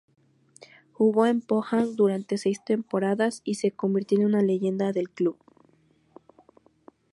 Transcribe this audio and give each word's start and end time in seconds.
Jugó 0.93 1.27
en 1.27 1.41
Pohang 1.41 1.95
durante 1.95 2.39
seis 2.39 2.65
temporadas 2.65 3.41
y 3.43 3.53
se 3.53 3.69
convirtió 3.71 4.17
en 4.17 4.25
una 4.25 4.41
leyenda 4.41 4.93
del 4.93 5.11
club. 5.11 5.37